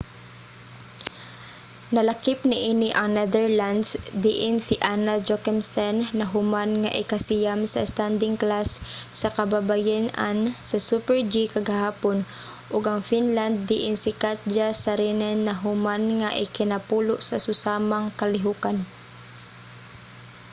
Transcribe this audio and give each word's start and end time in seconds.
nalakip 1.95 2.39
niini 2.49 2.89
ang 2.99 3.09
netherlands 3.17 3.89
diin 4.23 4.55
si 4.67 4.75
anna 4.93 5.15
jochemsen 5.27 5.95
nahuman 6.19 6.69
nga 6.81 6.91
ikasiyam 7.03 7.61
sa 7.73 7.81
standing 7.91 8.35
class 8.43 8.69
sa 9.21 9.29
kababayen-an 9.37 10.37
sa 10.69 10.77
super-g 10.89 11.33
kagahapon 11.55 12.17
ug 12.75 12.83
ang 12.91 13.01
finland 13.09 13.55
diin 13.69 13.95
si 14.03 14.11
katja 14.23 14.67
saarinen 14.83 15.37
nahuman 15.47 16.03
nga 16.19 16.29
ikanapulo 16.45 17.15
sa 17.27 17.37
susamang 17.45 18.05
kalihukan 18.19 18.77